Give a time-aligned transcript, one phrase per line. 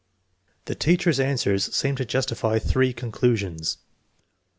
[0.65, 3.91] The teachers' answers seem to justify three conclusions: 1.